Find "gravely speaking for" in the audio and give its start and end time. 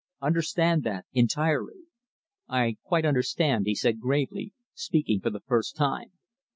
4.01-5.29